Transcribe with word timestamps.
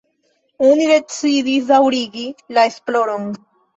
Oni 0.69 0.87
decidis 0.91 1.67
daŭrigi 1.73 2.25
la 2.59 2.65
esploron. 2.71 3.29